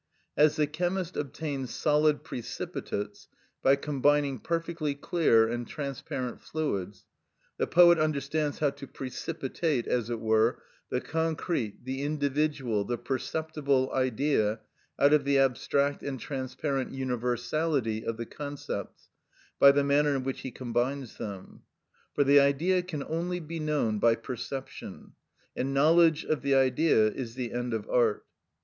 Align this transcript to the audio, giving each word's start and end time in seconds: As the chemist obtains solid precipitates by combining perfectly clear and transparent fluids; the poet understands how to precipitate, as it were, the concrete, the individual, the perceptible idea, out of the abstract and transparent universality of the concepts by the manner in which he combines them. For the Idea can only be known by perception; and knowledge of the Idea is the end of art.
As 0.35 0.55
the 0.55 0.65
chemist 0.65 1.15
obtains 1.15 1.69
solid 1.69 2.23
precipitates 2.23 3.27
by 3.61 3.75
combining 3.75 4.39
perfectly 4.39 4.95
clear 4.95 5.47
and 5.47 5.67
transparent 5.67 6.41
fluids; 6.41 7.05
the 7.59 7.67
poet 7.67 7.99
understands 7.99 8.57
how 8.57 8.71
to 8.71 8.87
precipitate, 8.87 9.85
as 9.85 10.09
it 10.09 10.19
were, 10.19 10.63
the 10.89 11.01
concrete, 11.01 11.85
the 11.85 12.01
individual, 12.01 12.83
the 12.83 12.97
perceptible 12.97 13.91
idea, 13.93 14.61
out 14.97 15.13
of 15.13 15.23
the 15.23 15.37
abstract 15.37 16.01
and 16.01 16.19
transparent 16.19 16.91
universality 16.91 18.03
of 18.03 18.17
the 18.17 18.25
concepts 18.25 19.07
by 19.59 19.71
the 19.71 19.83
manner 19.83 20.15
in 20.15 20.23
which 20.23 20.39
he 20.41 20.49
combines 20.49 21.19
them. 21.19 21.61
For 22.15 22.23
the 22.23 22.39
Idea 22.39 22.81
can 22.81 23.03
only 23.03 23.39
be 23.39 23.59
known 23.59 23.99
by 23.99 24.15
perception; 24.15 25.11
and 25.55 25.75
knowledge 25.75 26.25
of 26.25 26.41
the 26.41 26.55
Idea 26.55 27.05
is 27.09 27.35
the 27.35 27.53
end 27.53 27.71
of 27.75 27.87
art. 27.87 28.25